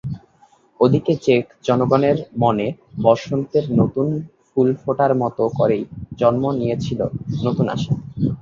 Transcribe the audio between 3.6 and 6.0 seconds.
নতুন ফুল ফোটার মতো করেই